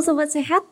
[0.00, 0.64] Sobat Sehat,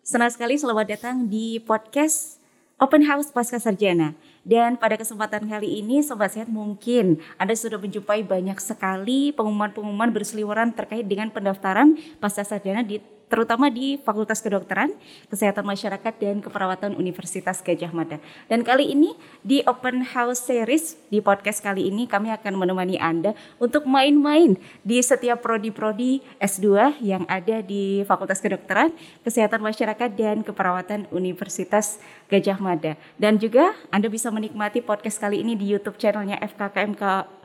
[0.00, 2.40] senang sekali selamat datang di podcast
[2.80, 4.16] Open House Pasca Sarjana.
[4.40, 10.72] Dan pada kesempatan kali ini Sobat Sehat mungkin Anda sudah menjumpai banyak sekali pengumuman-pengumuman berseliweran
[10.72, 14.90] terkait dengan pendaftaran pasca sarjana di terutama di Fakultas Kedokteran,
[15.30, 18.18] Kesehatan Masyarakat dan Keperawatan Universitas Gajah Mada.
[18.50, 19.14] Dan kali ini
[19.46, 24.98] di Open House Series di podcast kali ini kami akan menemani Anda untuk main-main di
[24.98, 28.90] setiap prodi-prodi S2 yang ada di Fakultas Kedokteran,
[29.22, 32.98] Kesehatan Masyarakat dan Keperawatan Universitas Gajah Mada.
[33.14, 37.38] Dan juga Anda bisa menikmati podcast kali ini di YouTube channelnya FKKMK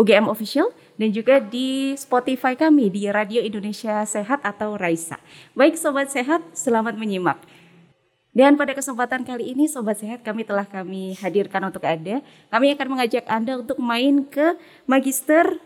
[0.00, 5.16] UGM Official dan juga di Spotify kami di Radio Indonesia Sehat atau Raisa.
[5.56, 7.40] Baik Sobat Sehat, selamat menyimak.
[8.36, 12.20] Dan pada kesempatan kali ini Sobat Sehat kami telah kami hadirkan untuk Anda.
[12.52, 15.56] Kami akan mengajak Anda untuk main ke Magister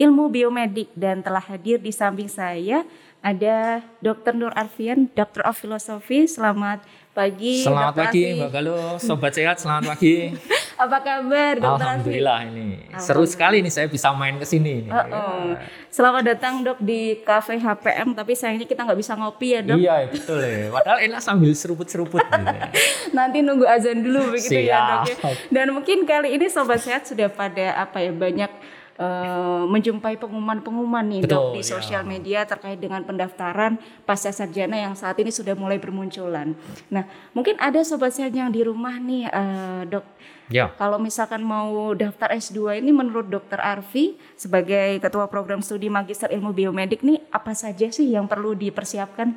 [0.00, 2.80] Ilmu Biomedik dan telah hadir di samping saya
[3.20, 4.32] ada Dr.
[4.32, 6.24] Nur Arfian, Doctor of Philosophy.
[6.24, 6.80] Selamat
[7.18, 7.66] pagi.
[7.66, 10.30] Selamat pagi Mbak Galuh, Sobat Sehat selamat pagi.
[10.86, 12.78] Apa kabar Dokter Alhamdulillah ini.
[13.02, 14.86] Seru sekali nih saya bisa main ke sini.
[14.86, 15.42] Uh -uh.
[15.90, 19.74] Selamat datang dok di Cafe HPM, tapi sayangnya kita nggak bisa ngopi ya dok.
[19.74, 22.22] Iya betul ya, padahal enak sambil seruput-seruput.
[22.22, 22.54] gitu.
[23.18, 25.34] Nanti nunggu azan dulu begitu ya dok ya.
[25.50, 31.22] Dan mungkin kali ini Sobat Sehat sudah pada apa ya banyak Uh, menjumpai pengumuman-pengumuman nih
[31.22, 31.70] Betul, dok di ya.
[31.70, 36.58] sosial media terkait dengan pendaftaran pasca sarjana yang saat ini sudah mulai bermunculan.
[36.90, 40.02] Nah mungkin ada sobat sehat yang di rumah nih uh, dok
[40.48, 40.72] Ya.
[40.80, 46.56] Kalau misalkan mau daftar S2 ini menurut Dokter Arfi sebagai ketua program studi Magister Ilmu
[46.56, 49.36] Biomedik nih apa saja sih yang perlu dipersiapkan?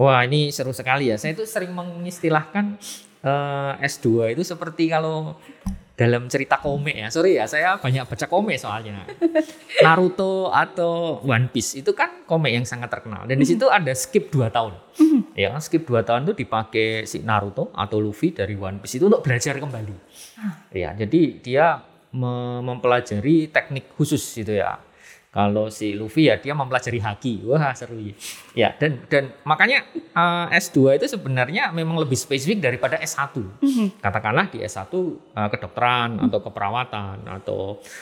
[0.00, 1.20] Wah, ini seru sekali ya.
[1.20, 2.80] Saya itu sering mengistilahkan
[3.20, 5.36] uh, eh, S2 itu seperti kalau
[6.00, 7.12] dalam cerita komik ya.
[7.12, 9.04] Sorry ya, saya banyak baca komik soalnya.
[9.84, 13.28] Naruto atau One Piece itu kan komik yang sangat terkenal.
[13.28, 14.72] Dan di situ ada skip 2 tahun.
[15.36, 19.20] Ya, skip 2 tahun itu dipakai si Naruto atau Luffy dari One Piece itu untuk
[19.20, 19.96] belajar kembali.
[20.72, 21.84] Ya, jadi dia
[22.64, 24.82] mempelajari teknik khusus gitu ya
[25.30, 27.46] kalau si Luffy ya dia mempelajari haki.
[27.46, 28.14] Wah, seru ya.
[28.50, 33.38] Ya, dan dan makanya uh, eh, S2 itu sebenarnya memang lebih spesifik daripada S1.
[33.38, 34.02] Mm-hmm.
[34.02, 36.26] Katakanlah di S1 uh, eh, kedokteran mm-hmm.
[36.26, 37.60] atau keperawatan atau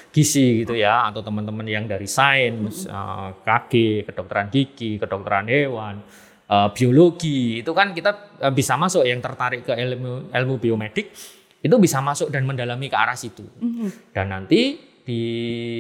[0.09, 2.97] gizi gitu ya atau teman-teman yang dari sains, mm-hmm.
[2.97, 3.73] uh, eh, KG,
[4.09, 6.01] kedokteran gigi, kedokteran hewan,
[6.49, 7.61] uh, biologi.
[7.61, 11.13] Itu kan kita uh, bisa masuk yang tertarik ke ilmu ilmu biomedik
[11.61, 13.45] itu bisa masuk dan mendalami ke arah situ.
[13.45, 14.17] Mm-hmm.
[14.17, 15.25] Dan nanti di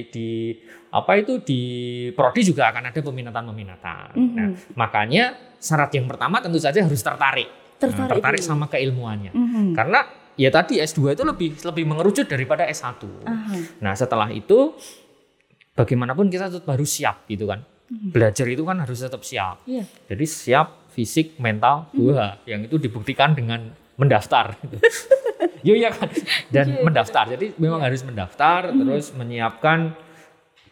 [0.08, 0.56] di
[0.88, 1.62] apa itu di
[2.16, 4.16] prodi juga akan ada peminatan-peminatan.
[4.16, 4.32] Mm -hmm.
[4.32, 5.24] Nah, makanya
[5.60, 7.76] syarat yang pertama tentu saja harus tertarik.
[7.76, 9.36] Tertarik, nah, tertarik sama keilmuannya.
[9.36, 9.66] Mm -hmm.
[9.76, 10.00] Karena
[10.40, 13.04] ya tadi S2 itu lebih lebih mengerucut daripada S1.
[13.04, 13.60] Uh -huh.
[13.84, 14.72] Nah, setelah itu
[15.76, 17.60] bagaimanapun kita tetap harus siap gitu kan.
[17.60, 18.10] Mm -hmm.
[18.16, 19.60] Belajar itu kan harus tetap siap.
[19.68, 19.84] Yeah.
[20.08, 22.48] Jadi siap fisik, mental, dua mm -hmm.
[22.48, 24.54] yang itu dibuktikan dengan mendaftar.
[25.66, 26.08] Yo ya kan
[26.48, 27.24] dan yeah, mendaftar.
[27.34, 29.92] Jadi memang harus mendaftar terus menyiapkan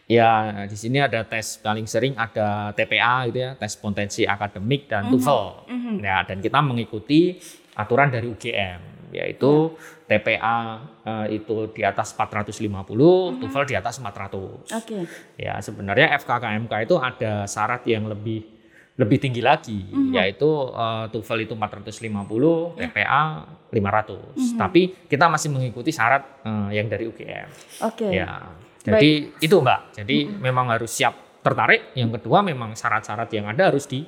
[0.07, 5.05] ya di sini ada tes paling sering ada TPA gitu ya, tes potensi akademik dan
[5.05, 5.13] mm -hmm.
[5.19, 5.43] TOEFL.
[5.67, 5.95] Mm -hmm.
[6.01, 7.35] Ya dan kita mengikuti
[7.75, 9.75] aturan dari UGM yaitu.
[10.07, 13.39] TPA uh, itu di atas 450, mm -hmm.
[13.43, 14.39] TOEFL di atas 400.
[14.39, 14.71] Oke.
[14.71, 15.03] Okay.
[15.35, 18.56] Ya sebenarnya FKKMK itu ada syarat yang lebih
[18.97, 20.13] lebih tinggi lagi mm-hmm.
[20.17, 22.89] yaitu uh, TOEFL itu 450, yeah.
[22.89, 23.23] TPA
[23.69, 23.77] 500.
[23.77, 24.57] Mm-hmm.
[24.57, 27.49] Tapi kita masih mengikuti syarat uh, yang dari UGM.
[27.85, 28.09] Oke.
[28.09, 28.11] Okay.
[28.17, 28.41] Ya.
[28.81, 29.45] Jadi Baik.
[29.45, 29.81] itu Mbak.
[30.01, 30.41] Jadi mm-hmm.
[30.41, 31.13] memang harus siap
[31.45, 31.93] tertarik.
[31.93, 34.01] Yang kedua memang syarat-syarat yang ada harus di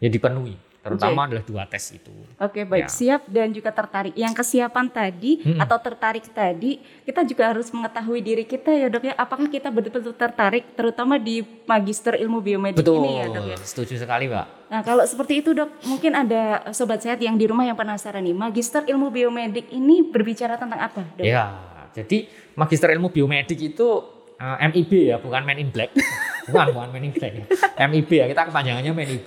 [0.00, 1.28] ya dipenuhi terutama okay.
[1.32, 2.12] adalah dua tes itu.
[2.36, 2.84] Oke, okay, baik.
[2.84, 2.88] Ya.
[2.92, 4.12] Siap dan juga tertarik.
[4.12, 5.56] Yang kesiapan tadi hmm.
[5.56, 6.76] atau tertarik tadi,
[7.08, 11.40] kita juga harus mengetahui diri kita ya, Dok ya, apakah kita betul-betul tertarik terutama di
[11.64, 13.00] Magister Ilmu Biomedik Betul.
[13.00, 13.56] ini ya, Dok ya.
[13.64, 14.46] Setuju sekali, Mbak.
[14.68, 18.36] Nah, kalau seperti itu, Dok, mungkin ada sobat sehat yang di rumah yang penasaran nih,
[18.36, 21.24] Magister Ilmu Biomedik ini berbicara tentang apa, Dok?
[21.24, 21.56] Ya,
[21.96, 22.28] jadi
[22.60, 23.88] Magister Ilmu Biomedik itu
[24.36, 25.96] uh, eh, MIB ya, bukan Man in Black.
[26.48, 27.32] bukan, bukan Man in Black.
[27.34, 27.44] Ya.
[27.88, 29.26] MIB ya, kita kepanjangannya MIB.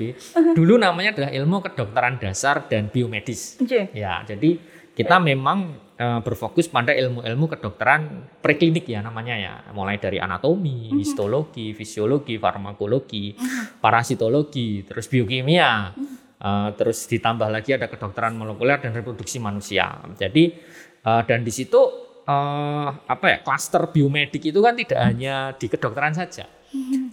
[0.56, 3.62] Dulu namanya adalah Ilmu Kedokteran Dasar dan Biomedis.
[3.62, 3.92] Okay.
[3.94, 4.58] Ya, jadi
[4.98, 10.98] kita memang uh, berfokus pada ilmu-ilmu kedokteran preklinik ya namanya ya, mulai dari anatomi, uh-huh.
[10.98, 13.78] histologi, fisiologi, farmakologi, uh-huh.
[13.78, 15.94] parasitologi, terus biokimia.
[16.38, 19.98] Uh, terus ditambah lagi ada kedokteran molekuler dan reproduksi manusia.
[20.22, 20.54] Jadi
[21.02, 21.82] uh, dan di situ
[22.30, 26.46] uh, apa ya klaster biomedik itu kan tidak hanya di kedokteran saja.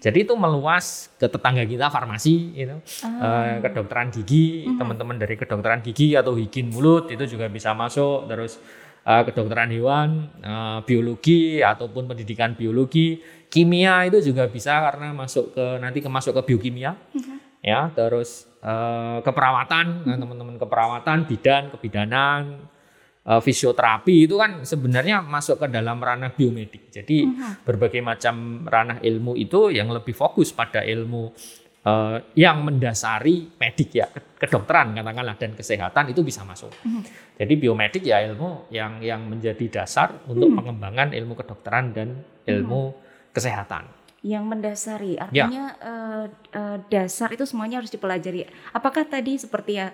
[0.04, 3.08] Jadi itu meluas ke tetangga kita farmasi, itu ah.
[3.08, 4.76] uh, kedokteran gigi, hmm.
[4.76, 8.28] teman-teman dari kedokteran gigi atau higien mulut itu juga bisa masuk.
[8.28, 8.60] Terus
[9.08, 15.80] uh, kedokteran hewan, uh, biologi ataupun pendidikan biologi, kimia itu juga bisa karena masuk ke
[15.80, 17.64] nanti ke masuk ke biokimia, hmm.
[17.64, 17.88] ya.
[17.96, 22.60] Terus eh, keperawatan, nah, teman-teman keperawatan, bidan, kebidanan,
[23.24, 26.92] eh, fisioterapi itu kan sebenarnya masuk ke dalam ranah biomedik.
[26.92, 27.24] Jadi
[27.60, 31.32] berbagai macam ranah ilmu itu yang lebih fokus pada ilmu
[31.84, 36.72] eh, yang mendasari medik ya, ke- kedokteran katakanlah dan kesehatan itu bisa masuk.
[37.34, 42.08] Jadi biomedik ya ilmu yang yang menjadi dasar untuk pengembangan ilmu kedokteran dan
[42.44, 42.94] ilmu
[43.32, 43.84] kesehatan.
[44.24, 45.44] Yang mendasari, Ya.
[45.44, 46.24] artinya eh,
[46.56, 48.48] eh, dasar itu semuanya harus dipelajari.
[48.72, 49.92] Apakah tadi seperti ya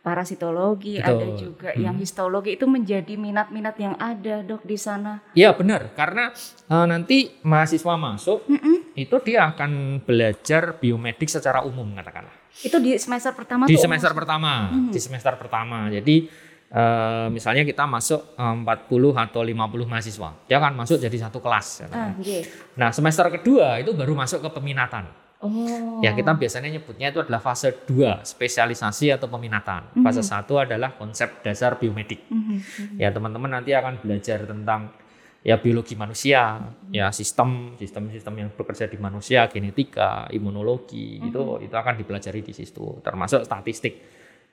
[0.00, 1.36] parasitologi, ada Betul.
[1.36, 1.84] juga Hmm.
[1.84, 5.20] yang histologi itu menjadi minat-minat yang ada dok di sana.
[5.32, 6.32] Iya benar, karena
[6.66, 8.48] eh, nanti mahasiswa masuk
[8.96, 12.32] itu dia akan belajar biomedik secara umum katakanlah.
[12.60, 15.86] Itu di semester pertama Di tuh semester pertama, di semester pertama.
[15.88, 16.26] Jadi
[16.70, 21.90] eh, misalnya kita masuk eh, 40 atau 50 mahasiswa, dia akan masuk jadi satu kelas.
[21.92, 22.46] Ah, nggih.
[22.80, 25.06] Nah semester kedua itu baru masuk ke peminatan.
[25.40, 26.04] Oh.
[26.04, 29.88] Ya kita biasanya nyebutnya itu adalah fase 2, spesialisasi atau peminatan.
[30.04, 32.28] Fase 1 adalah konsep dasar biomedik.
[32.28, 33.00] Mhm.
[33.00, 34.92] Ya teman-teman nanti akan belajar tentang
[35.40, 36.60] ya biologi manusia,
[36.92, 43.00] ya sistem sistem-sistem yang bekerja di manusia, genetika, imunologi itu itu akan dipelajari di situ,
[43.00, 43.96] termasuk statistik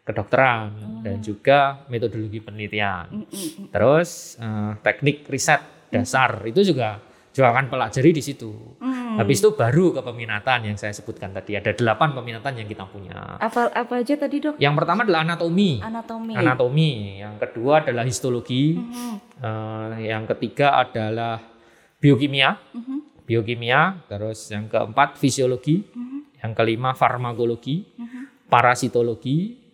[0.08, 3.28] kedokteran dan juga metodologi penelitian.
[3.76, 7.04] Terus eh, teknik riset dasar itu juga
[7.36, 8.80] juga akan pelajari di situ.
[9.18, 13.42] Habis itu baru ke peminatan yang saya sebutkan tadi ada delapan peminatan yang kita punya.
[13.42, 14.62] Apa apa aja tadi dok?
[14.62, 15.82] Yang pertama adalah anatomi.
[15.82, 16.34] Anatomi.
[16.38, 16.92] Anatomi.
[17.20, 18.78] Yang kedua adalah histologi.
[18.78, 19.14] Mhm.
[19.42, 21.42] Eh, yang ketiga adalah
[21.98, 22.58] biokimia.
[22.78, 23.26] Mhm.
[23.26, 24.06] Biokimia.
[24.06, 25.82] Terus yang keempat fisiologi.
[25.82, 26.42] Mhm.
[26.46, 27.84] Yang kelima farmakologi.
[28.48, 29.67] Parasitologi.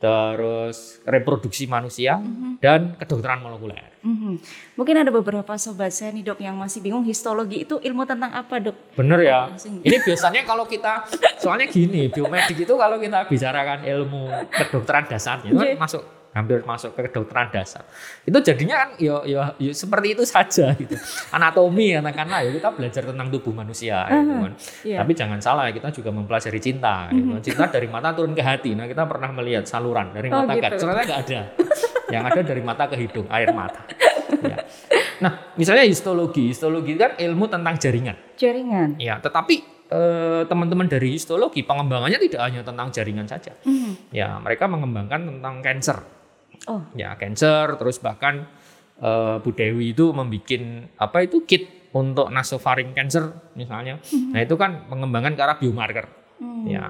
[0.00, 2.16] Terus reproduksi manusia
[2.56, 3.92] dan kedokteran molekuler.
[4.00, 4.40] Mhm.
[4.80, 8.56] Mungkin ada beberapa sobat saya nih dok yang masih bingung histologi itu ilmu tentang apa
[8.64, 8.96] dok?
[8.96, 9.52] Bener ya.
[9.52, 9.84] Langsung.
[9.84, 11.04] Ini biasanya kalau kita
[11.36, 15.76] soalnya gini, biomedik itu kalau kita bicarakan ilmu kedokteran dasarnya itu kan Iya.
[15.76, 17.82] masuk hampir masuk ke kedokteran dasar.
[18.22, 20.94] Itu jadinya kan yo yo, yo seperti itu saja gitu.
[21.34, 24.52] Anatomi katakanlah ya kita belajar tentang tubuh manusia gitu kan.
[24.86, 24.96] Iya.
[25.02, 27.50] Tapi jangan salah kita juga mempelajari cinta gitu.
[27.50, 28.78] Cinta dari mata turun ke hati.
[28.78, 30.86] Nah, kita pernah melihat saluran dari Oh, mata ke gitu.
[30.86, 31.40] ternyata nggak ada.
[32.10, 33.82] Yang ada dari mata ke hidung, air mata.
[34.42, 34.58] Ya.
[35.20, 36.50] Nah, misalnya histologi.
[36.54, 38.16] Histologi kan ilmu tentang jaringan.
[38.38, 38.96] Jaringan.
[39.02, 43.50] Ya, tetapi eh, teman-teman dari histologi pengembangannya tidak hanya tentang jaringan saja.
[43.66, 44.14] Mhm.
[44.14, 45.98] Ya, mereka mengembangkan tentang cancer.
[46.68, 46.82] Oh.
[46.92, 48.44] Ya, cancer terus bahkan
[49.00, 50.60] eh, Bu Dewi itu membuat
[51.00, 53.98] apa itu kit untuk nasofaring cancer misalnya.
[54.30, 56.06] Nah, itu kan pengembangan ke arah biomarker.
[56.64, 56.88] Ya,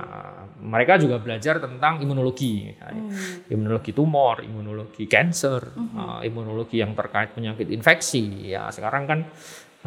[0.63, 3.03] mereka juga belajar tentang imunologi, misalnya.
[3.51, 8.51] imunologi tumor, imunologi cancer, eh, imunologi yang terkait penyakit infeksi.
[8.51, 9.21] Ya, sekarang kan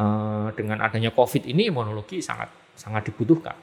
[0.00, 3.54] eh, dengan adanya COVID ini imunologi sangat sangat dibutuhkan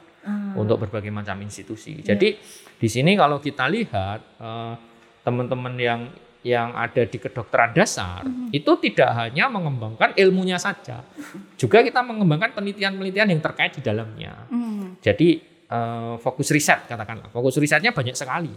[0.54, 1.98] untuk berbagai macam institusi.
[2.02, 2.38] Jadi
[2.78, 4.74] di sini kalau kita lihat eh,
[5.22, 6.02] teman-teman yang
[6.42, 11.06] yang ada di kedokteran dasar itu tidak hanya mengembangkan ilmunya saja,
[11.54, 14.50] juga kita mengembangkan penelitian-penelitian yang terkait di dalamnya.
[14.50, 15.06] Mhm.
[15.06, 15.38] Jadi
[15.70, 18.50] eh, fokus riset katakanlah, fokus risetnya banyak sekali.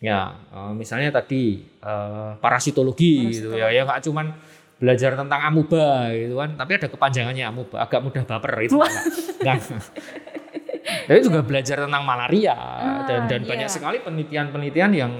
[0.00, 4.26] Ya, eh, misalnya tadi eh, parasitologi, gitu ya, ya nggak cuman
[4.80, 8.80] belajar tentang amuba gitu kan, tapi ada kepanjangannya amuba, agak mudah baper itu.
[9.44, 9.60] Enggak.
[10.80, 12.56] Tapi juga belajar tentang malaria
[13.04, 13.48] dan dan iya.
[13.52, 15.12] banyak sekali penelitian-penelitian yang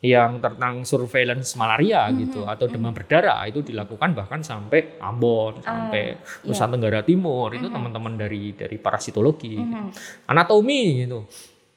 [0.00, 6.16] yang tentang surveillance malaria gitu atau demam berdarah itu dilakukan bahkan sampai Ambon, sampai
[6.48, 9.76] Nusa Tenggara Timur itu teman-teman dari dari parasitologi, gitu.
[10.24, 11.28] anatomi gitu.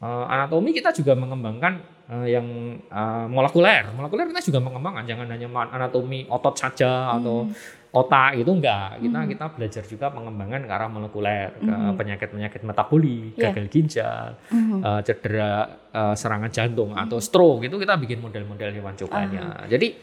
[0.03, 1.73] Eh, anatomi kita juga mengembangkan
[2.15, 2.47] eh, yang
[2.79, 3.91] eh, molekuler.
[3.91, 7.51] Molekuler kita juga mengembangkan jangan hanya anatomi otot saja atau
[7.93, 8.97] otak itu enggak.
[8.97, 13.53] Kita kita belajar juga pengembangan ke arah molekuler, ke penyakit-penyakit metabolik, Iya.
[13.53, 14.25] gagal ginjal,
[14.81, 15.53] eh, cedera
[15.93, 19.69] eh, serangan jantung atau stroke itu kita bikin model-model hewan cobanya.
[19.69, 19.93] Jadi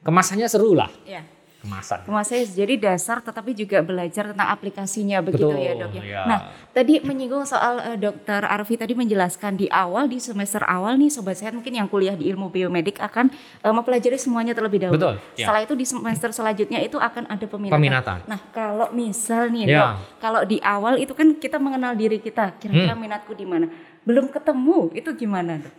[0.00, 1.26] kemasannya seru lah Ya.
[1.64, 1.98] Kemasan.
[2.06, 6.02] Mas saya jadi dasar tetapi juga belajar tentang aplikasinya begitu Betul, ya dok ya.
[6.04, 6.22] ya.
[6.24, 6.38] Nah
[6.70, 11.34] tadi menyinggung soal eh, dokter Arfi tadi menjelaskan di awal di semester awal nih sobat
[11.34, 14.94] sehat mungkin yang kuliah di ilmu biomedik akan eh, mempelajari semuanya terlebih dahulu.
[14.94, 15.48] Betul, ya.
[15.48, 17.74] Setelah itu di semester selanjutnya itu akan ada peminatan.
[17.74, 18.18] Peminatan.
[18.26, 19.80] Nah kalau misal nih Ya.
[19.80, 19.88] dok,
[20.20, 23.00] kalau di awal itu kan kita mengenal diri kita kira-kira Hmm.
[23.00, 23.66] minatku di mana.
[24.04, 25.72] Belum ketemu itu gimana dok?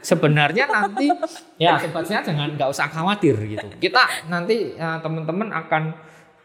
[0.00, 1.10] Sebenarnya nanti
[1.56, 3.66] ya sobatnya jangan nggak usah khawatir gitu.
[3.78, 5.82] Kita nanti ya, teman-teman akan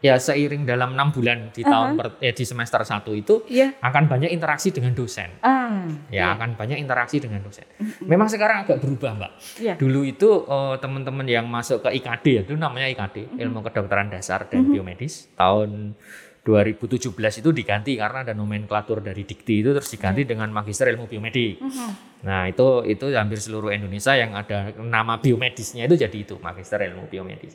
[0.02, 3.78] ya seiring dalam enam bulan di tahun per- eh, di semester satu itu Iya.
[3.78, 5.30] akan banyak interaksi dengan dosen.
[5.46, 5.86] Ah.
[6.10, 7.62] Ya akan banyak interaksi dengan dosen.
[8.02, 9.32] Memang sekarang agak berubah mbak.
[9.62, 9.78] Iya.
[9.78, 14.50] Dulu itu eh, teman-teman yang masuk ke IKD ya, itu namanya IKD Ilmu Kedokteran Dasar
[14.50, 15.94] dan Biomedis tahun
[16.42, 21.62] 2017 itu diganti karena ada nomenklatur dari Dikti itu terus diganti dengan Magister Ilmu Biomedik.
[21.62, 21.90] Mhm.
[22.26, 27.06] Nah, itu itu hampir seluruh Indonesia yang ada nama biomedisnya itu jadi itu Magister Ilmu
[27.06, 27.54] Biomedis.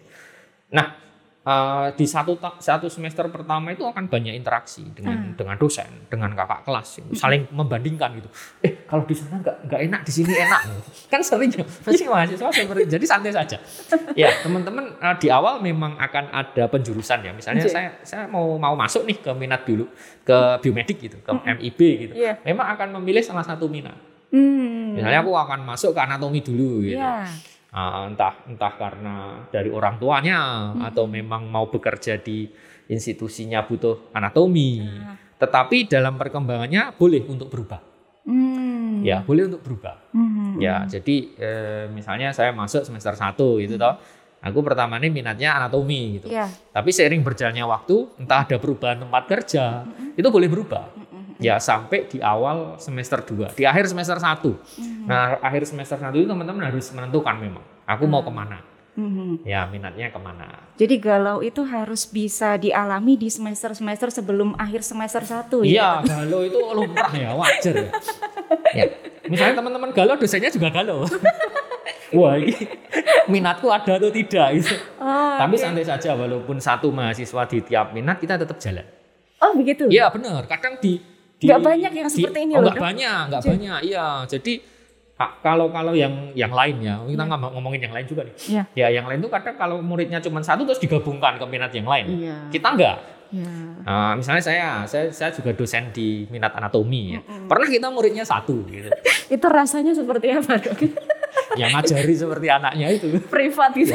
[0.71, 1.06] Nah,
[1.47, 6.67] eh, di satu satu semester pertama itu akan banyak interaksi dengan dengan dosen, dengan kakak
[6.67, 7.15] kelas, gitu.
[7.15, 8.29] saling membandingkan gitu.
[8.67, 10.61] Eh, kalau di sana nggak nggak enak, di sini enak.
[11.07, 13.57] kan sering ya, pasti mahasiswa seperti jadi santai saja.
[14.19, 17.31] Ya, teman-teman eh, di awal memang akan ada penjurusan ya.
[17.31, 17.71] Misalnya Oke.
[17.71, 19.87] saya saya mau mau masuk nih ke minat dulu
[20.27, 22.13] ke biomedik gitu, ke MIB gitu.
[22.19, 22.43] Iya.
[22.43, 23.95] Memang akan memilih salah satu minat.
[24.27, 24.99] Hmm.
[24.99, 26.99] Misalnya aku akan masuk ke anatomi dulu gitu.
[26.99, 27.23] Iya.
[27.67, 32.47] Ah, entah entah karena dari orang tuanya atau memang mau bekerja di
[32.87, 34.87] institusinya butuh anatomi.
[35.37, 37.83] Tetapi dalam perkembangannya boleh untuk berubah.
[38.27, 39.03] Hmm.
[39.05, 39.95] Ya, boleh untuk berubah.
[40.11, 40.59] Hmm.
[40.59, 43.95] Ya, jadi eh, misalnya saya masuk semester 1 gitu toh.
[44.37, 46.29] Aku pertama ini minatnya anatomi gitu.
[46.29, 46.45] Iya.
[46.69, 49.81] Tapi seiring berjalannya waktu, entah ada perubahan tempat kerja,
[50.13, 50.93] itu boleh berubah.
[51.37, 55.05] Ya sampai di awal semester 2, di akhir semester 1.
[55.05, 58.57] Nah, akhir semester 1 itu teman-teman harus menentukan memang, aku mau ke mana.
[58.97, 59.45] Mhm.
[59.45, 60.73] Ya, minatnya ke mana.
[60.73, 65.69] Jadi galau itu harus bisa dialami di semester-semester sebelum akhir semester 1 ya.
[65.69, 67.91] Iya, galau itu lumrah ya, wajar ya.
[68.73, 68.85] ya.
[69.29, 71.05] Misalnya teman-teman galau, dosennya juga galau.
[72.17, 72.55] Wah, ini
[73.29, 74.73] minatku ada atau tidak gitu.
[74.97, 75.61] Oh, Tapi oke.
[75.61, 78.87] santai saja, walaupun satu mahasiswa di tiap minat, kita tetap jalan.
[79.43, 79.85] Oh, begitu.
[79.91, 80.47] Iya benar.
[80.49, 80.97] Kadang di,
[81.37, 82.85] di Nggak banyak yang seperti ini oh, loh, Nggak Dok.
[82.89, 83.79] banyak, nggak Jadi- banyak.
[83.85, 84.07] Iya.
[84.25, 84.53] Jadi
[85.17, 88.35] kalau kalau yang yang lain ya, kita nggak ngomongin yang lain juga nih.
[88.49, 88.63] Iya.
[88.77, 92.05] Ya yang lain tuh kadang kalau muridnya cuma satu terus digabungkan ke minat yang lain.
[92.21, 92.37] Iya.
[92.53, 92.97] Kita enggak.
[93.33, 93.51] Iya.
[93.83, 97.21] Nah, misalnya saya, saya saya juga dosen di minat anatomi ya.
[97.49, 98.89] Pernah kita muridnya satu gitu.
[99.35, 100.79] Itu rasanya seperti apa, Dok?
[101.59, 103.17] yang ngajari seperti anaknya itu.
[103.27, 103.93] Privat gitu.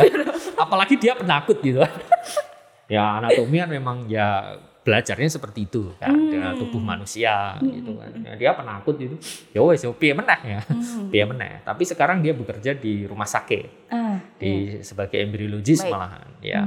[0.58, 1.80] Apalagi dia penakut gitu.
[2.92, 8.10] ya anatomi kan memang ya belajarnya seperti itu kan dengan tubuh manusia gitu kan.
[8.26, 9.14] Ya, dia penakut itu.
[9.54, 10.60] Ya wes yo piye meneh ya.
[11.06, 11.62] Piye meneh.
[11.62, 15.92] Tapi sekarang dia bekerja di rumah sakit Ah, di sebagai embriologis Baik.
[15.94, 16.28] malahan.
[16.42, 16.62] Ya,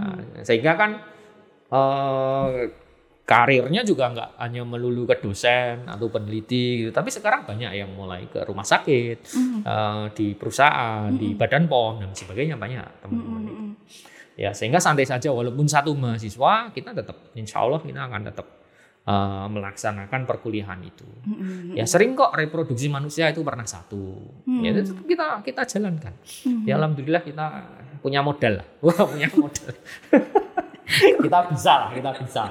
[0.47, 0.91] sehingga kan
[1.65, 2.71] eh
[3.25, 8.29] karirnya juga nggak hanya melulu ke dosen atau peneliti gitu, tapi sekarang banyak yang mulai
[8.29, 9.17] ke rumah sakit,
[9.65, 13.41] eh, di perusahaan, di badan pom dan sebagainya banyak teman-teman.
[13.49, 13.63] itu.
[14.35, 18.47] Ya sehingga santai saja walaupun satu mahasiswa kita tetap insya Allah kita akan tetap
[19.07, 21.07] eh, melaksanakan perkuliahan itu.
[21.23, 21.71] Mm-mm.
[21.75, 24.19] Ya sering kok reproduksi manusia itu pernah satu.
[24.59, 26.13] Ya itu tetap kita kita jalankan.
[26.67, 27.45] Ya alhamdulillah kita
[28.03, 28.67] punya modal lah.
[28.83, 29.71] Wah punya modal.
[31.25, 32.43] kita bisa lah, kita bisa.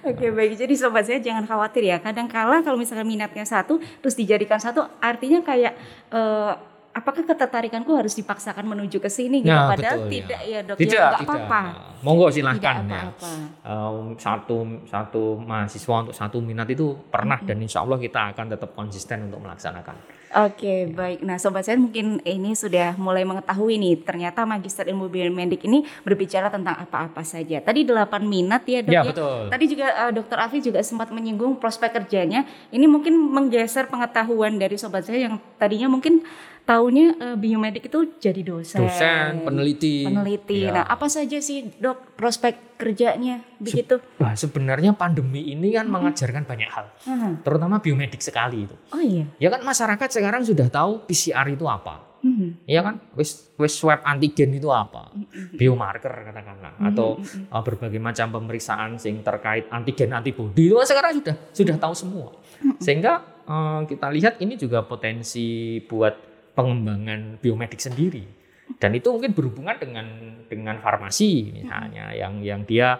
[0.00, 2.00] Oke baik, jadi sobat saya jangan khawatir ya.
[2.00, 5.76] Kadang kala kalau misalkan minatnya satu, terus dijadikan satu, artinya kayak
[6.08, 6.52] eh,
[6.90, 9.52] apakah ketertarikanku harus dipaksakan menuju ke sini gitu?
[9.52, 10.12] Nah, Padahal betul, ya.
[10.14, 11.22] tidak ya dok, Tidak, ya tidak.
[11.24, 11.60] apa-apa.
[11.98, 13.00] Monggo Tidak silahkan ya.
[13.10, 13.30] apa-apa.
[13.62, 18.70] Eh, satu satu mahasiswa untuk satu minat itu pernah dan insya Allah kita akan tetap
[18.72, 19.96] konsisten untuk melaksanakan.
[20.28, 25.64] Oke baik, nah sobat saya mungkin ini sudah mulai mengetahui nih ternyata Magister Ilmu Biomedik
[25.64, 27.64] ini berbicara tentang apa-apa saja.
[27.64, 29.08] Tadi delapan minat ya dok Ya, ya.
[29.08, 29.48] betul.
[29.48, 32.44] Tadi juga eh, Dokter Afi juga sempat menyinggung prospek kerjanya.
[32.68, 36.20] Ini mungkin menggeser pengetahuan dari sobat saya yang tadinya mungkin
[36.68, 38.84] taunya eh, biomedik itu jadi dosen.
[38.84, 40.04] Dosen, peneliti.
[40.04, 40.68] Peneliti.
[40.68, 40.76] Ya.
[40.76, 43.96] Nah apa saja sih dok prospek kerjanya begitu?
[44.20, 47.40] Wah, sebenarnya pandemi ini kan mengajarkan banyak hal, Hmm.
[47.40, 48.76] terutama biomedik sekali itu.
[48.92, 49.24] Oh iya.
[49.40, 52.04] Ya kan masyarakat sekarang sudah tahu PCR itu apa.
[52.18, 52.58] Hmm.
[52.66, 55.14] Iya kan, wis wis swab antigen itu apa,
[55.54, 61.36] biomarker katakanlah, atau uh, berbagai macam pemeriksaan sing terkait antigen antibody itu kan sekarang sudah
[61.54, 62.28] sudah tahu semua.
[62.82, 66.27] Sehingga uh, kita lihat ini juga potensi buat
[66.58, 68.26] pengembangan biomedik sendiri.
[68.76, 70.06] Dan itu mungkin berhubungan dengan
[70.50, 72.98] dengan farmasi misalnya yang yang dia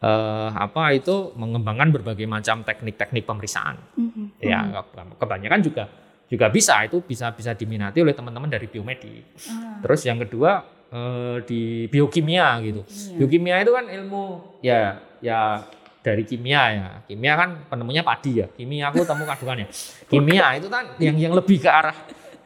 [0.00, 3.76] eh, apa itu mengembangkan berbagai macam teknik-teknik pemeriksaan.
[3.94, 4.40] Mhm.
[4.40, 5.84] Ya ke- kebanyakan juga
[6.24, 9.36] juga bisa itu bisa bisa diminati oleh teman-teman dari biomedik.
[9.46, 12.82] Ah, Terus yang kedua eh, di biokimia gitu.
[12.82, 13.16] Iya.
[13.20, 14.24] Biokimia itu kan ilmu
[14.60, 15.62] ya ya
[16.02, 16.88] dari kimia ya.
[17.06, 18.50] Kimia kan penemunya padi ya.
[18.50, 19.68] Kimia aku temukan bukan ya.
[20.10, 21.94] Kimia itu kan yang yang lebih ke arah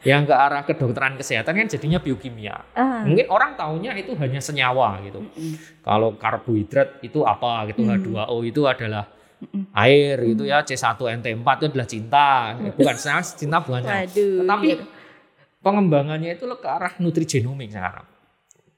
[0.07, 2.55] yang ke arah kedokteran kesehatan kan jadinya biokimia.
[2.75, 3.03] ah.
[3.03, 5.19] Mungkin orang taunya itu hanya senyawa gitu.
[5.19, 5.83] Mm-mm.
[5.83, 7.99] Kalau karbohidrat itu apa gitu Hmm.
[7.99, 9.11] H2O itu adalah
[9.75, 12.27] air gitu ya C1NT4 itu adalah cinta
[12.75, 14.07] bukan saya cinta bukan saya.
[14.07, 14.35] Waduh.
[14.43, 14.67] Tetapi
[15.59, 18.07] pengembangannya itu ke arah nutrigenomik sekarang.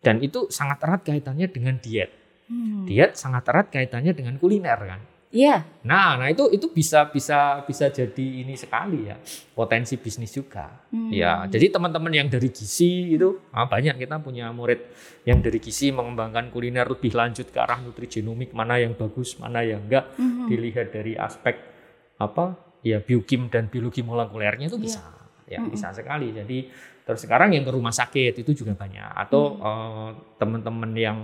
[0.01, 2.09] Dan itu sangat erat kaitannya dengan diet.
[2.49, 2.89] Hmm.
[2.89, 5.01] Diet sangat erat kaitannya dengan kuliner kan.
[5.31, 5.63] Iya.
[5.87, 9.15] Nah, nah itu itu bisa bisa bisa jadi ini sekali ya
[9.55, 10.67] potensi bisnis juga.
[10.91, 11.07] Hmm.
[11.07, 14.91] Ya, jadi teman-teman yang dari gizi itu ah, banyak kita punya murid
[15.23, 19.87] yang dari gizi mengembangkan kuliner lebih lanjut ke arah nutrigenomik mana yang bagus, mana yang
[19.87, 20.51] enggak Mhm.
[20.51, 21.55] dilihat dari aspek
[22.19, 24.99] apa ya biokim dan biologi molekulernya itu bisa
[25.47, 26.35] ya bisa sekali.
[26.35, 26.67] Jadi
[27.07, 29.63] terus sekarang yang ke rumah sakit itu juga banyak atau Hmm.
[29.63, 31.17] eh, teman-teman yang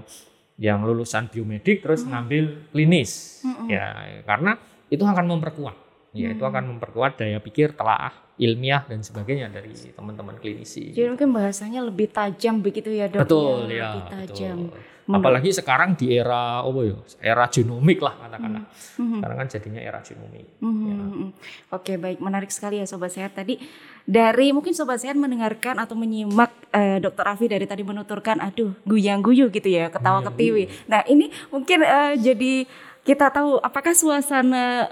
[0.57, 3.41] yang lulusan biomedik terus ngambil klinis.
[3.45, 3.69] Mm-mm.
[3.69, 3.93] ya
[4.25, 4.57] karena
[4.89, 5.77] itu akan memperkuat.
[6.17, 8.09] Ya itu akan memperkuat daya pikir telaah
[8.41, 10.89] ilmiah dan sebagainya dari teman-teman klinisi.
[10.89, 13.21] Jadi mungkin bahasanya lebih tajam begitu ya dok?
[13.21, 14.57] betul Ya, ya Lebih tajam.
[14.73, 14.81] betul.
[15.07, 18.65] apalagi sekarang di era oh ya era genomik lah katakanlah.
[18.97, 19.21] Mhm.
[19.21, 20.47] sekarang kan jadinya era genomik.
[20.57, 21.31] Hmm,
[21.69, 22.17] Oke baik.
[22.17, 23.37] Menarik sekali ya sobat sehat.
[23.37, 23.61] Tadi
[24.07, 29.19] dari mungkin sobat sehat mendengarkan atau menyimak eh, Dokter Afi dari tadi menuturkan aduh guyang
[29.19, 30.71] guyu gitu ya ketawa ketiwi.
[30.87, 32.63] Nah ini mungkin eh, jadi
[33.03, 34.87] kita tahu apakah suasana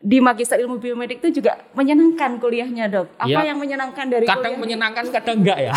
[0.00, 3.10] di Magister Ilmu Biomedik itu juga menyenangkan kuliahnya dok?
[3.18, 3.52] Apa Ya.
[3.52, 4.62] yang menyenangkan dari kadang kuliah?
[4.62, 5.74] menyenangkan kadang enggak ya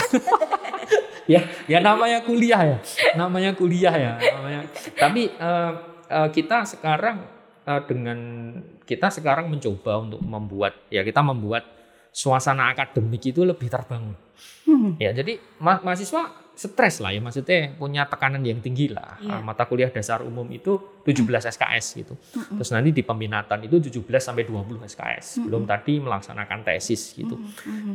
[1.34, 2.78] ya ya namanya kuliah ya
[3.16, 4.62] namanya kuliah ya namanya
[4.94, 5.72] tapi eh,
[6.08, 7.26] eh, kita sekarang
[7.64, 8.20] eh, dengan
[8.86, 11.64] kita sekarang mencoba untuk membuat ya kita membuat
[12.14, 14.14] suasana akademik itu lebih terbangun.
[14.64, 19.18] Hmm, ya jadi ma- mahasiswa stres lah ya maksudnya punya tekanan yang tinggi lah.
[19.20, 22.14] Eh, mata kuliah dasar umum itu 17 SKS gitu.
[22.30, 27.36] Terus nanti di peminatan itu 17 sampai 20 SKS belum tadi melaksanakan tesis gitu.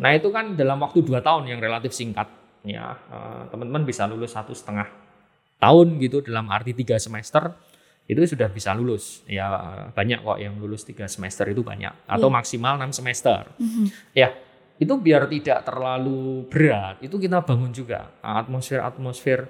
[0.02, 2.26] Nah itu kan dalam waktu dua tahun yang relatif singkat.
[2.66, 4.90] Ya eh, teman-teman bisa lulus satu setengah
[5.62, 7.54] tahun gitu dalam arti tiga semester
[8.08, 9.46] itu sudah bisa lulus ya
[9.92, 13.52] banyak kok yang lulus tiga semester itu banyak atau maksimal enam semester
[14.10, 14.32] ya
[14.78, 19.44] itu biar tidak terlalu berat itu kita bangun juga atmosfer atmosfer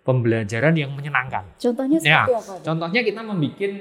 [0.00, 2.54] pembelajaran yang menyenangkan Contohnya Ya, seperti apa?
[2.56, 2.64] Dok?
[2.64, 3.72] contohnya kita membuat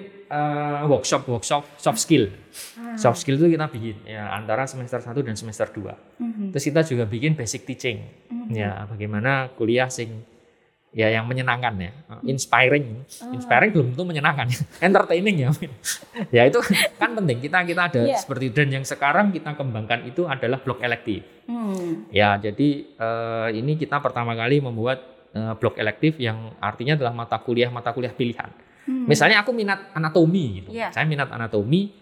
[0.85, 2.27] workshop workshop soft skill.
[2.95, 5.95] Soft skill itu kita bikin ya antara semester 1 dan semester 2.
[6.19, 6.45] Mhm.
[6.51, 8.03] Terus kita juga bikin basic teaching.
[8.51, 10.21] Ya, bagaimana kuliah sing
[10.89, 11.91] ya yang menyenangkan ya,
[12.25, 13.05] inspiring.
[13.29, 14.49] Inspiring belum tentu menyenangkan,
[14.87, 15.49] entertaining ya.
[16.35, 16.59] ya itu
[16.97, 17.37] kan penting.
[17.41, 18.17] Kita kita ada Iya.
[18.17, 21.21] seperti dan yang sekarang kita kembangkan itu adalah blok elektif.
[21.45, 22.09] Hmm.
[22.09, 27.37] Ya, jadi eh, ini kita pertama kali membuat eh, blok elektif yang artinya adalah mata
[27.37, 28.49] kuliah mata kuliah pilihan.
[28.89, 30.69] Misalnya aku minat anatomi gitu.
[30.73, 30.89] Iya.
[30.89, 31.93] Saya minat anatomi,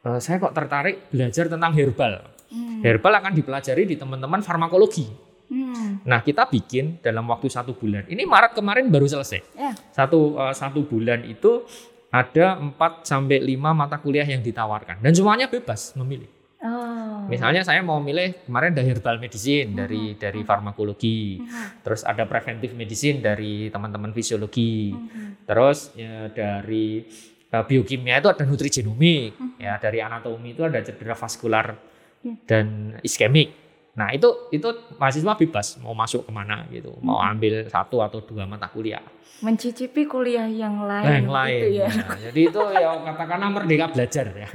[0.00, 2.24] eh, saya kok tertarik belajar tentang herbal.
[2.48, 2.80] Hmm.
[2.80, 5.31] Herbal akan dipelajari di teman-teman farmakologi.
[5.52, 6.00] Hmm.
[6.08, 8.08] Nah, kita bikin dalam waktu satu bulan.
[8.08, 9.44] Ini Maret kemarin baru selesai.
[9.52, 9.76] Ya.
[9.92, 11.68] Satu eh, satu bulan itu
[12.08, 16.28] ada 4 sampai 5 mata kuliah yang ditawarkan dan semuanya bebas memilih.
[16.62, 17.26] Oh.
[17.26, 21.42] Misalnya saya mau milih kemarin ada herbal medicine dari dari farmakologi,
[21.82, 24.94] terus ada preventive medicine dari teman-teman fisiologi,
[25.42, 27.02] terus ya, dari
[27.50, 31.74] uh, biokimia itu ada nutrigenomik, ya dari anatomi itu ada cedera vaskular
[32.22, 32.34] Ya.
[32.46, 32.66] dan
[33.02, 33.50] iskemik.
[33.92, 38.48] Nah itu itu mahasiswa bebas mau masuk ke mana gitu, mau ambil satu atau dua
[38.48, 39.04] mata kuliah.
[39.44, 41.04] Mencicipi kuliah yang lain.
[41.04, 41.60] Yang gitu lain.
[41.76, 41.88] ya.
[41.90, 44.48] Nah, jadi itu ya katakanlah merdeka belajar ya.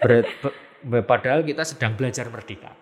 [0.00, 0.56] Ber- be-
[0.90, 2.72] be- padahal kita sedang belajar merdeka.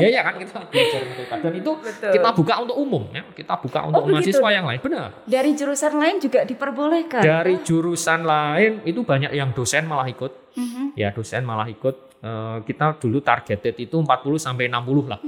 [0.00, 2.12] ya ya kan kita belajar merdeka dan itu Betul.
[2.16, 3.22] kita buka untuk umum ya.
[3.36, 4.16] Kita buka untuk begitu.
[4.32, 4.80] mahasiswa yang lain.
[4.80, 5.08] Benar.
[5.28, 7.20] Dari jurusan lain juga diperbolehkan.
[7.20, 10.32] Dari jurusan lain itu banyak yang dosen malah ikut.
[10.56, 10.96] Mhm.
[10.96, 12.11] Ya, dosen malah ikut.
[12.22, 15.18] Eh, kita dulu targeted itu 40 sampai 60 lah.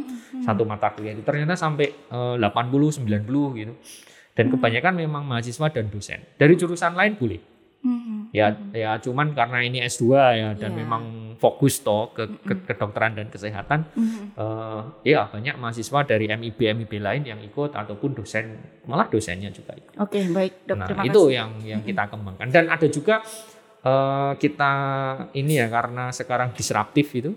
[0.40, 3.74] Satu mata kuliah itu ternyata sampai eh, 80 90 gitu.
[4.30, 6.22] Dan kebanyakan memang mahasiswa dan dosen.
[6.38, 7.42] Dari jurusan lain boleh.
[7.83, 8.30] Mhm.
[8.30, 10.78] Ya, ya cuman karena ini S2 ya dan Iya.
[10.80, 11.02] memang
[11.37, 14.24] fokus toh ke, ke kedokteran dan kesehatan, Mhm.
[14.35, 18.54] eh, ya banyak mahasiswa dari MIB MIB lain yang ikut ataupun dosen
[18.87, 19.98] malah dosennya juga ikut.
[19.98, 20.76] Oke, baik, Dok.
[20.78, 21.35] Nah, terima itu kasih.
[21.35, 23.20] yang yang kita kembangkan dan ada juga
[23.85, 24.73] eh, kita
[25.33, 27.33] ini ya karena sekarang disruptif itu.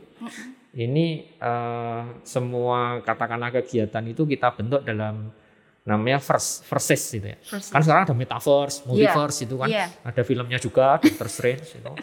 [0.71, 1.05] Ini
[1.36, 5.33] eh, semua katakanlah kegiatan itu kita bentuk dalam
[5.83, 7.39] namanya first verses gitu ya.
[7.39, 9.71] First Kan sekarang ada metaverse, multiverse itu kan.
[9.71, 9.88] Iya.
[10.03, 11.93] Ada filmnya juga Doctor Strange itu.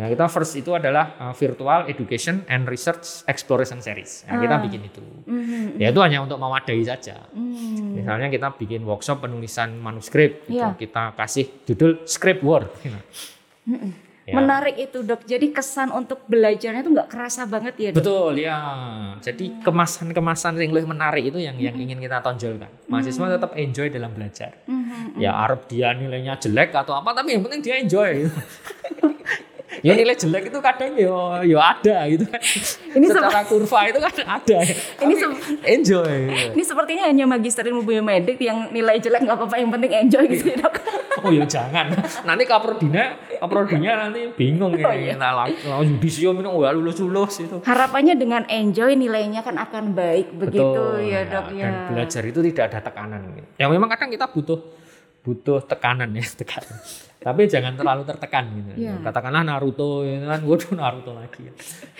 [0.00, 4.24] Nah, kita first itu adalah uh, virtual education and research exploration series.
[4.24, 4.62] Nah, kita Ah.
[4.64, 5.04] bikin itu.
[5.28, 5.76] Mhm.
[5.76, 7.28] Ya itu hanya untuk mewadai saja.
[7.28, 7.92] Hmm.
[7.92, 10.56] Misalnya kita bikin workshop penulisan manuskrip, gitu.
[10.56, 10.72] Iya.
[10.74, 12.72] kita kasih judul script word.
[12.80, 12.96] gitu.
[14.28, 14.36] Ya.
[14.36, 15.24] Menarik itu, Dok.
[15.24, 18.04] Jadi kesan untuk belajarnya itu nggak kerasa banget ya, Dok.
[18.04, 18.60] Betul ya.
[19.24, 22.68] Jadi kemasan-kemasan yang lebih menarik itu yang yang ingin kita tonjolkan.
[22.92, 24.52] Mahasiswa tetap enjoy dalam belajar.
[24.68, 25.16] Mhm.
[25.16, 28.28] Ya Arab dia nilainya jelek atau apa, tapi yang penting dia enjoy.
[29.80, 32.40] ya nilai jelek itu kadang ya ya ada gitu kan.
[32.90, 34.58] Ini Secara kurva itu kan ada.
[34.60, 36.14] Ini Tapi se- enjoy.
[36.52, 40.44] Ini sepertinya hanya magister ilmu biomedik yang nilai jelek nggak apa-apa yang penting enjoy gitu
[40.48, 40.74] ya dok.
[41.18, 41.90] Oh ya jangan.
[42.22, 43.04] Nanti kaprodinya,
[43.36, 45.10] kaprodinya nanti bingung Oh, ini.
[45.10, 45.14] iya.
[45.14, 47.56] Nah, lang- langsung yudisium itu wah lulus-lulus itu.
[47.60, 51.66] Harapannya dengan enjoy nilainya kan akan baik begitu Betul, ya dok ya.
[51.66, 53.20] Dan belajar itu tidak ada tekanan.
[53.32, 53.46] Gitu.
[53.56, 54.62] Ya memang kadang kita butuh
[55.20, 56.78] butuh tekanan ya tekanan.
[57.28, 58.70] Tapi jangan terlalu tertekan gitu.
[58.80, 58.96] Iya.
[59.00, 61.44] Katakanlah Naruto itu kan, waduh Naruto lagi.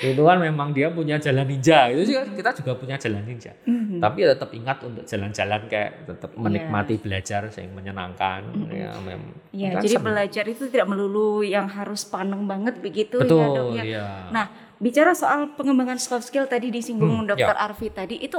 [0.01, 1.93] Itu kan memang dia punya jalan ninja.
[1.93, 3.53] Itu sih kita juga punya jalan ninja.
[3.63, 4.01] Mhm.
[4.01, 6.41] Tapi ya tetap ingat untuk jalan-jalan kayak tetap Iya.
[6.41, 8.41] menikmati belajar yang menyenangkan.
[8.69, 10.07] Ya, mem- Ya, kan jadi senang.
[10.07, 13.83] belajar itu tidak melulu yang harus paneng banget begitu ya dok Betul, ya.
[13.85, 14.07] ya.
[14.31, 14.47] Nah,
[14.79, 18.39] bicara soal pengembangan soft skill tadi disinggung Hmm, dokter Arfi tadi itu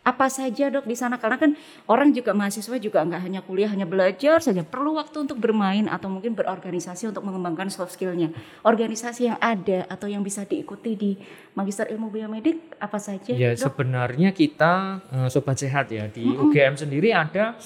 [0.00, 1.20] apa saja dok di sana?
[1.20, 1.52] Karena kan
[1.84, 4.64] orang juga mahasiswa juga nggak hanya kuliah hanya belajar saja.
[4.64, 8.32] Perlu waktu untuk bermain atau mungkin berorganisasi untuk mengembangkan soft skillnya.
[8.64, 11.10] Organisasi yang ada atau yang bisa diikuti di
[11.52, 13.60] magister ilmu biomedik apa saja Ya dok?
[13.60, 17.60] sebenarnya kita eh, sobat sehat ya di UGM sendiri ada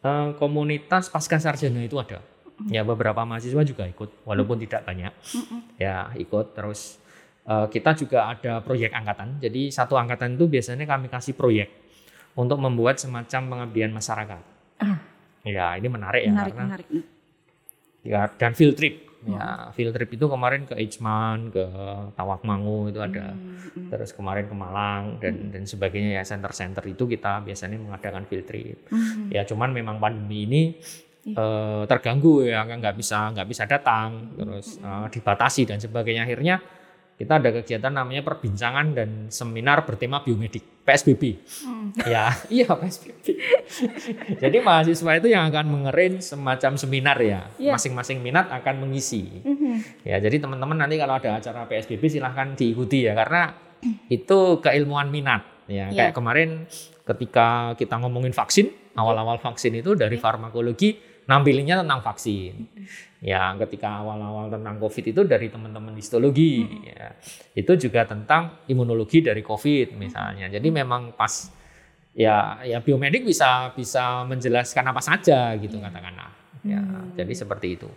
[0.00, 2.24] eh, komunitas pasca sarjana itu ada.
[2.70, 5.12] Ya beberapa mahasiswa juga ikut walaupun tidak banyak.
[5.76, 6.96] Ya ikut terus
[7.44, 9.36] kita juga ada proyek angkatan.
[9.36, 11.68] Jadi satu angkatan itu biasanya kami kasih proyek
[12.34, 14.42] untuk membuat semacam pengabdian masyarakat.
[14.80, 14.98] Ah.
[15.44, 16.88] Ya ini menarik ya menarik karena menarik
[18.04, 18.96] ya dan field trip.
[19.24, 21.64] Ya field trip itu kemarin ke Ijman, ke
[22.12, 23.32] Tawakmangu itu ada.
[23.32, 28.44] Hmm, Terus kemarin ke Malang dan dan sebagainya ya center-center itu kita biasanya mengadakan field
[28.44, 28.88] trip.
[28.92, 29.32] hmm.
[29.32, 30.62] Ya cuman memang pandemi ini
[31.32, 36.60] eh, terganggu ya nggak bisa nggak bisa datang terus eh, dibatasi dan sebagainya akhirnya
[37.14, 41.38] kita ada kegiatan namanya perbincangan dan seminar bertema biomedik PSBB.
[41.62, 41.94] Hmm.
[42.02, 43.24] Ya, iya PSBB.
[44.42, 47.46] Jadi mahasiswa itu yang akan mengerin semacam seminar ya.
[47.54, 47.78] Iya.
[47.78, 49.40] Masing-masing minat akan mengisi.
[49.46, 50.02] Mhm.
[50.02, 53.54] Ya, jadi teman-teman nanti kalau ada acara PSBB silahkan diikuti ya karena
[54.12, 55.46] itu keilmuan minat.
[55.64, 56.10] Ya, Iya.
[56.10, 56.50] kayak kemarin
[57.08, 62.68] ketika kita ngomongin vaksin, awal-awal vaksin itu dari farmakologi nampilinnya tentang vaksin.
[63.24, 66.64] Ya, ketika awal-awal tentang COVID itu dari teman-teman histologi.
[66.84, 67.16] Ya.
[67.56, 70.52] Itu juga tentang imunologi dari COVID misalnya.
[70.52, 71.48] Jadi memang pas
[72.14, 76.30] ya ya biomedik bisa bisa menjelaskan apa saja gitu katakanlah.
[76.64, 76.80] Ya,
[77.12, 77.88] jadi seperti itu.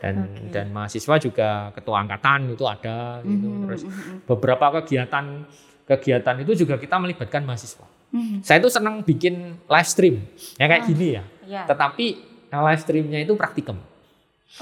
[0.00, 0.48] Dan Oke.
[0.48, 3.48] dan mahasiswa juga ketua angkatan itu ada gitu.
[3.68, 3.82] Terus
[4.24, 5.44] beberapa kegiatan
[5.84, 7.84] kegiatan itu juga kita melibatkan mahasiswa.
[8.16, 8.40] mhm.
[8.40, 10.24] Saya itu senang bikin live stream
[10.56, 10.88] ya kayak Ah.
[10.88, 11.24] gini ya.
[11.44, 11.62] Ya.
[11.68, 13.82] Tetapi yang live streamnya itu praktikum.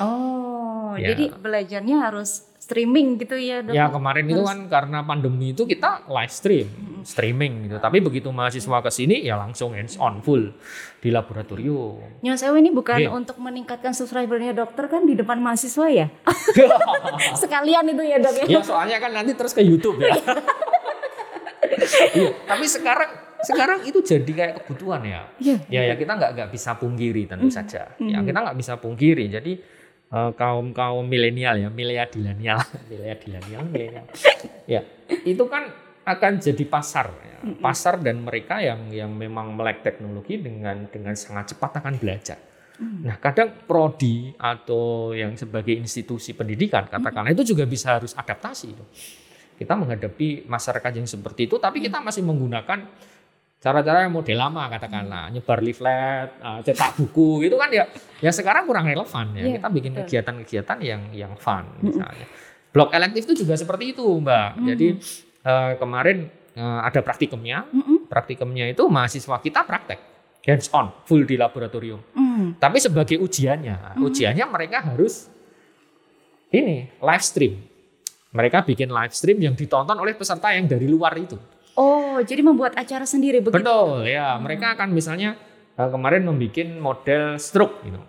[0.01, 1.13] Oh, Ya.
[1.13, 3.77] jadi belajarnya harus streaming gitu ya dok?
[3.77, 6.69] Ya kemarin itu kan karena pandemi itu kita live stream,
[7.05, 7.77] streaming gitu.
[7.77, 10.49] Tapi begitu mahasiswa ke sini ya langsung hands on full
[10.97, 12.25] di laboratorium.
[12.25, 13.11] Nyon sewu ini bukan Iya.
[13.13, 16.07] untuk meningkatkan subscribernya dokter kan di depan mahasiswa ya?
[17.43, 18.45] Sekalian itu ya dok ya?
[18.49, 20.17] ya soalnya kan nanti terus ke YouTube ya.
[22.13, 23.11] Iya, tapi sekarang
[23.43, 25.23] sekarang itu jadi kayak kebutuhan ya.
[25.43, 25.57] Iya.
[25.69, 27.93] Ya ya kita nggak nggak bisa pungkiri tentu saja.
[27.99, 29.27] Ya kita nggak bisa pungkiri.
[29.29, 29.53] Jadi
[30.11, 32.09] eh, kaum kaum milenial ya, milenial,
[32.91, 34.07] milenial, milenial.
[34.71, 34.87] Ya
[35.27, 35.69] itu kan
[36.03, 37.39] akan jadi pasar, ya.
[37.63, 42.39] pasar dan mereka yang yang memang melek teknologi dengan dengan sangat cepat akan belajar.
[42.83, 48.75] Nah kadang prodi atau yang sebagai institusi pendidikan katakanlah itu juga bisa harus adaptasi.
[49.55, 52.83] Kita menghadapi masyarakat yang seperti itu, tapi kita masih menggunakan
[53.63, 57.87] cara-cara yang model lama katakanlah nyebar leaflet, uh, cetak buku itu kan ya
[58.19, 59.43] ya sekarang kurang relevan ya.
[59.47, 62.27] Iya, kita bikin kegiatan-kegiatan yang yang fun misalnya.
[62.75, 64.49] Blok elektif itu juga seperti itu, Mbak.
[64.65, 64.87] Jadi
[65.45, 66.25] eh, kemarin
[66.57, 67.69] eh, ada praktikumnya.
[67.69, 68.09] Mm-mm.
[68.09, 70.01] Praktikumnya itu mahasiswa kita praktek
[70.43, 72.03] hands on, full di laboratorium.
[72.19, 72.59] Hmm.
[72.59, 75.31] Tapi sebagai ujiannya, ujiannya mereka harus
[76.51, 77.55] ini live stream.
[78.33, 81.39] Mereka bikin live stream yang ditonton oleh peserta yang dari luar itu.
[81.77, 83.65] Oh, jadi membuat acara sendiri begitu?
[83.65, 84.37] Betul, ya.
[84.37, 85.37] Mereka akan misalnya
[85.77, 88.01] eh, kemarin membuat model stroke gitu.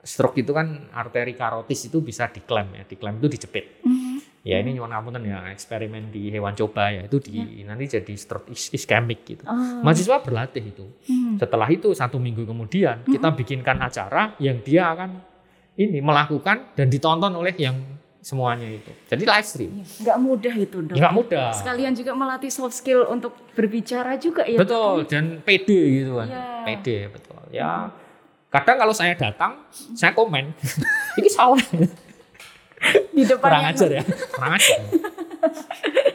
[0.00, 2.82] Stroke itu kan arteri karotis itu bisa diklaim ya.
[2.88, 3.84] Diklaim itu dijepit.
[3.84, 4.10] Mhm.
[4.40, 8.48] Ya ini nyuwun ngapunten ya eksperimen di hewan coba ya itu di nanti jadi stroke
[8.48, 9.44] is- iskemik gitu.
[9.44, 9.84] Oh.
[9.84, 10.88] Mahasiswa berlatih itu.
[11.12, 11.36] Hmm.
[11.36, 15.20] Setelah itu satu minggu kemudian kita bikinkan acara yang dia akan
[15.76, 18.92] ini melakukan dan ditonton oleh yang semuanya itu.
[19.08, 19.72] Jadi live stream.
[19.80, 20.96] Iya, Nggak mudah itu dok.
[20.96, 21.48] Nggak mudah.
[21.56, 24.60] Sekalian juga melatih soft skill untuk berbicara juga ya.
[24.60, 26.28] Betul dan pede gitu kan.
[26.28, 26.44] Iya.
[26.64, 27.40] Pede betul.
[27.50, 27.90] Ya
[28.50, 29.62] kadang kalau saya datang
[29.94, 30.50] saya komen
[31.22, 31.62] ini salah
[33.14, 34.02] Di depan kurang ajar ya
[34.34, 34.78] kurang ajar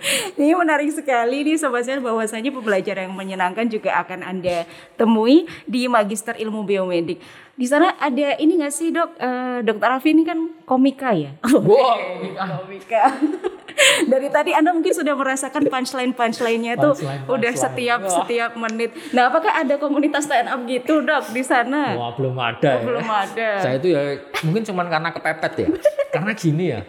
[0.40, 4.66] Ini menarik sekali nih sobat sehat bahwasanya pembelajaran yang menyenangkan juga akan Anda
[4.96, 7.20] temui di Magister Ilmu Biomedik.
[7.56, 9.16] Di sana ada ini nggak sih dok?
[9.16, 11.32] Eh, Dokter Alfi ini kan komika ya?
[11.48, 12.36] Wow,
[12.68, 13.02] komika.
[14.12, 17.64] Dari tadi Anda mungkin sudah merasakan punchline punchline-nya itu Punchline, udah punchline.
[17.76, 18.12] setiap Wah.
[18.12, 18.90] setiap menit.
[19.12, 21.94] Nah, apakah ada komunitas stand up gitu dok di sana?
[21.94, 22.84] Wah, belum ada ya.
[22.84, 23.50] Belum ada.
[23.60, 24.02] Saya itu ya
[24.42, 25.68] mungkin cuman karena kepepet ya.
[26.12, 26.80] karena gini ya.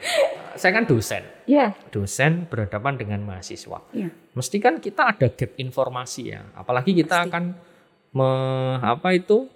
[0.57, 1.21] Saya kan dosen.
[1.45, 3.79] Ya, Dosen berhadapan dengan mahasiswa.
[3.93, 4.09] ya.
[4.33, 6.43] Mesti kan kita ada gap informasi ya.
[6.55, 7.55] Apalagi kita akan
[8.11, 8.29] me,
[8.81, 9.47] apa itu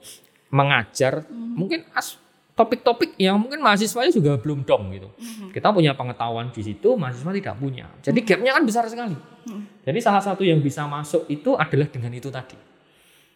[0.49, 2.19] mengajar mungkin as
[2.61, 5.09] topik-topik yang mungkin mahasiswanya juga belum dong gitu.
[5.49, 7.89] Kita punya pengetahuan di situ, mahasiswa tidak punya.
[8.05, 9.17] Jadi gapnya kan besar sekali.
[9.81, 12.69] Jadi salah satu yang bisa masuk itu adalah dengan itu tadi.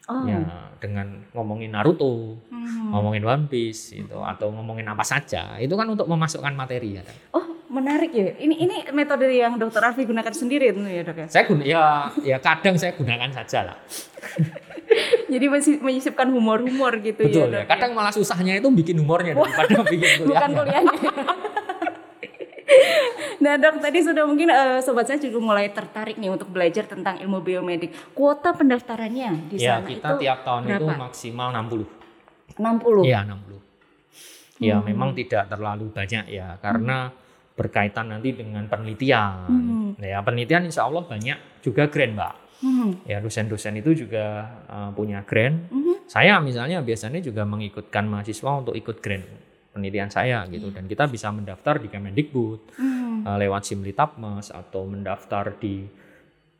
[0.04, 0.28] Oh.
[0.28, 0.36] Ya,
[0.84, 2.92] dengan ngomongin Naruto, Hmm.
[2.92, 5.56] ngomongin One Piece itu atau ngomongin apa saja.
[5.56, 7.02] Itu kan untuk memasukkan materi ya.
[7.32, 8.36] Oh, menarik ya.
[8.36, 11.26] Ini ini metode yang Dokter Alfi gunakan sendiri tentu ya dok ya.
[11.32, 11.84] Saya guna ya
[12.20, 13.78] ya kadang saya gunakan saja lah.
[15.32, 17.60] Jadi masih menyisipkan humor-humor gitu Betul ya.
[17.60, 17.60] ya.
[17.60, 20.26] Dok, Kadang malah susahnya itu bikin humornya daripada bikin kuliahnya.
[20.30, 20.94] Bukan kuliahnya.
[23.34, 27.20] nah dok tadi sudah mungkin eh, sobat saya juga mulai tertarik nih untuk belajar tentang
[27.20, 27.92] ilmu biomedik.
[28.12, 30.92] Kuota pendaftarannya di Ya, sana kita itu tiap tahun itu berapa?
[30.98, 31.84] maksimal 60.
[32.56, 33.04] 60.
[33.04, 33.60] Iya, 60.
[34.56, 34.86] Ya, Hmm.
[34.86, 37.10] memang tidak terlalu banyak ya karena
[37.52, 39.46] berkaitan nanti dengan penelitian.
[39.46, 39.90] Hmm.
[39.98, 42.34] Ya, penelitian insya Allah banyak juga grant, Mbak.
[42.64, 43.04] Hmm.
[43.04, 45.68] Ya, dosen-dosen itu juga uh, punya grant.
[45.68, 46.08] Mhm.
[46.08, 49.28] Saya misalnya biasanya juga mengikutkan mahasiswa untuk ikut grant
[49.74, 53.26] penelitian saya gitu dan kita bisa mendaftar di Kemendikbud Hmm.
[53.26, 55.82] uh, lewat Simlitapmas atau mendaftar di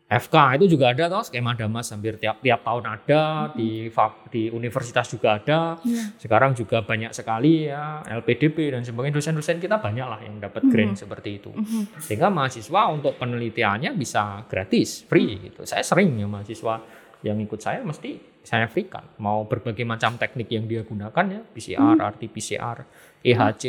[0.05, 4.53] FK itu juga ada toh skema Damas hampir tiap tiap tahun ada di fak- di
[4.53, 5.81] universitas juga ada.
[5.81, 6.13] Iya.
[6.21, 9.17] sekarang juga banyak sekali ya LPDP dan sebagainya.
[9.17, 11.51] Dosen-dosen kita banyak lah yang dapat grant seperti itu.
[11.51, 11.97] Mhm.
[11.99, 15.65] sehingga mahasiswa untuk penelitiannya bisa gratis free gitu.
[15.65, 16.85] Saya sering ya mahasiswa
[17.25, 19.09] yang ikut saya mesti saya free kan.
[19.25, 22.77] Mau berbagai macam teknik yang dia gunakan ya PCR RT-PCR
[23.25, 23.65] EHC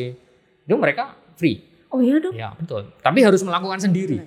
[0.67, 2.33] itu mereka free Oh iya dok.
[2.35, 4.19] ya betul tapi harus melakukan sendiri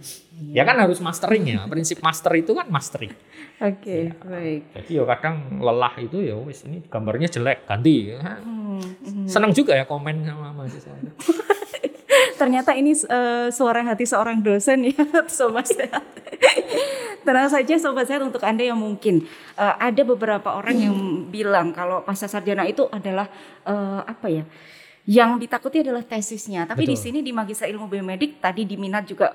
[0.54, 3.12] ya kan harus mastering ya prinsip master itu kan mastering
[3.58, 4.70] Oke baik.
[4.72, 8.38] jadi ya kadang lelah itu ya wis ini gambarnya jelek ganti ya.
[8.40, 8.78] Hmm.
[8.78, 9.26] mhm.
[9.26, 10.94] seneng juga ya komen sama mahasiswa
[12.38, 14.94] Ternyata ini eh, suara hati seorang dosen ya,
[15.30, 16.06] sobat sehat.
[17.26, 19.26] Tenang saja sobat sehat untuk Anda yang mungkin
[19.58, 20.96] eh, ada beberapa orang yang
[21.28, 23.26] bilang kalau pasca sarjana itu adalah
[23.66, 24.46] eh, apa ya?
[25.08, 26.68] Yang ditakuti adalah tesisnya.
[26.68, 27.04] Tapi di Betul.
[27.08, 29.32] sini di Magister Ilmu Biomedik tadi di Minat juga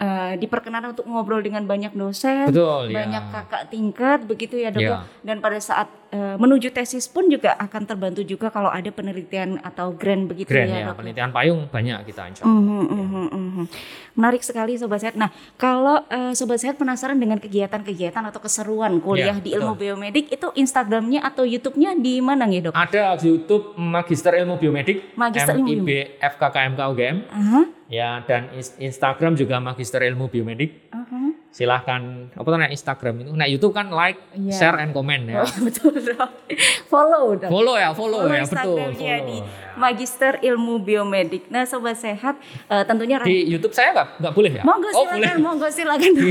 [0.00, 4.80] eh, diperkenalan untuk ngobrol dengan banyak dosen, betul ya banyak kakak tingkat begitu ya dok.
[4.80, 4.88] ya.
[4.88, 4.98] Ya.
[5.20, 9.94] Dan pada saat eh, menuju tesis pun juga akan terbantu juga kalau ada penelitian atau
[9.94, 12.58] grant begitu Grand ya ya, penelitian payung banyak kita insya Allah.
[12.60, 13.64] Mhm, mhm, mhm.
[14.18, 15.14] Menarik sekali Sobat Sehat.
[15.14, 19.94] Nah, kalau eh, Sobat Sehat penasaran dengan kegiatan-kegiatan atau keseruan kuliah Ya, di ilmu betul.
[19.96, 22.74] biomedik, itu Instagramnya atau YouTube-nya di mana nih dok?
[22.74, 29.38] Ada di YouTube Magister Ilmu Biomedik, Magister Ilmu MIB FKKMK UGM, Aha, ya dan Instagram
[29.38, 30.90] juga Magister Ilmu Biomedik.
[30.90, 31.39] aha.
[31.50, 34.54] Silahkan apa nah Instagram itu, nah YouTube kan like, Iya.
[34.54, 35.42] share, and comment ya.
[35.42, 36.30] Oh, betul dok.
[36.86, 37.50] Follow dok.
[37.50, 38.78] Follow ya, follow, Follow ya, betul.
[38.86, 39.26] Follow.
[39.26, 39.38] di.
[39.72, 41.48] Magister Ilmu Biomedik.
[41.48, 44.62] Nah, Sobat Sehat eh, tentunya Di YouTube saya nggak nggak boleh ya?
[44.62, 45.34] Monggo oh silakan, boleh.
[45.38, 46.12] monggo silakan.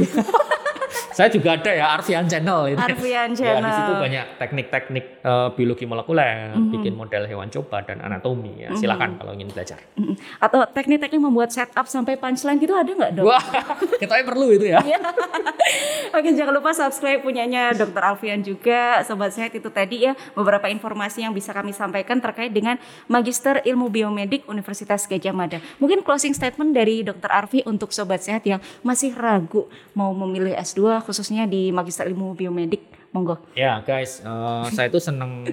[0.89, 2.79] Saya juga ada ya Arfian Channel itu.
[2.79, 3.75] Arfian Ya, di Channel.
[3.75, 6.71] situ banyak teknik-teknik eh, biologi molekuler, Mhm.
[6.71, 8.71] bikin model hewan coba dan anatomi ya.
[8.73, 9.77] Silakan kalau ingin belajar.
[9.93, 10.15] Mm-mm.
[10.39, 13.25] Atau teknik-teknik membuat setup sampai punchline gitu ada nggak dok?
[13.25, 13.43] Wah,
[14.01, 14.79] kita perlu itu ya.
[16.17, 18.01] Oke jangan lupa subscribe punyanya Dr.
[18.01, 22.81] Alfian juga Sobat Sehat itu tadi ya beberapa informasi yang bisa kami sampaikan terkait dengan
[23.05, 27.29] Magister Ilmu Biomedik Universitas Gajah Mada Mungkin closing statement dari Dr.
[27.29, 32.81] Arfi untuk Sobat Sehat yang masih ragu mau memilih S2 khususnya di Magister Ilmu Biomedik
[33.13, 35.45] Monggo Ya guys, eh, saya itu seneng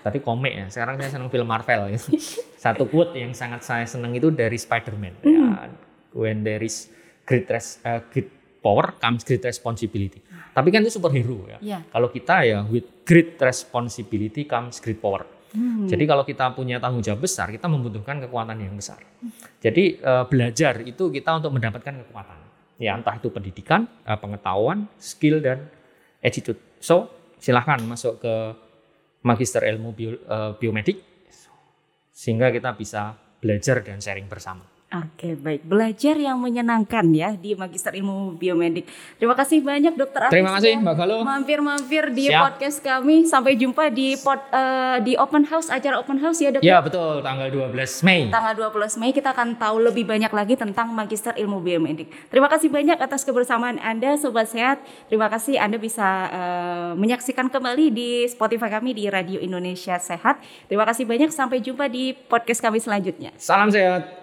[0.00, 0.66] tadi komik ya.
[0.72, 1.92] Sekarang saya seneng film Marvel.
[1.92, 2.16] Gitu.
[2.56, 5.14] Satu quote yang sangat saya seneng itu dari Spider-Man.
[5.24, 5.68] Ya,
[6.16, 6.88] when there is
[7.28, 8.28] great, res- eh, great
[8.60, 10.20] power comes great responsibility.
[10.52, 11.58] Tapi kan itu superhero ya.
[11.60, 11.78] Iya.
[11.88, 15.24] Kalau kita ya with great responsibility comes great power.
[15.50, 15.90] Hmm.
[15.90, 19.02] Jadi kalau kita punya tanggung jawab besar, kita membutuhkan kekuatan yang besar.
[19.58, 22.38] Jadi eh, belajar itu kita untuk mendapatkan kekuatan.
[22.80, 25.66] Ya entah itu pendidikan, eh, pengetahuan, skill dan
[26.22, 26.60] attitude.
[26.78, 27.10] So
[27.42, 28.34] silahkan masuk ke
[29.26, 31.02] Magister Ilmu Bio- eh, Biomedik
[32.14, 34.69] sehingga kita bisa belajar dan sharing bersama.
[34.90, 35.62] Oke, baik.
[35.70, 38.90] Belajar yang menyenangkan ya di Magister Ilmu Biomedik.
[39.22, 40.34] Terima kasih banyak Dokter Artis.
[40.34, 40.82] Terima kasih ya.
[40.82, 41.22] Mbak Galuh.
[41.22, 42.42] Mampir-mampir di Siap.
[42.42, 43.22] podcast kami.
[43.22, 46.66] Sampai jumpa di pod, eh, di open house acara open house ya, Dok.
[46.66, 48.34] Ya betul, tanggal 12 Mei.
[48.34, 52.10] Tanggal 12 Mei kita akan tahu lebih banyak lagi tentang Magister Ilmu Biomedik.
[52.26, 54.82] Terima kasih banyak atas kebersamaan Anda Sobat Sehat.
[55.06, 60.42] Terima kasih Anda bisa eh, menyaksikan kembali di Spotify kami di Radio Indonesia Sehat.
[60.66, 63.30] Terima kasih banyak sampai jumpa di podcast kami selanjutnya.
[63.38, 64.19] Salam sehat.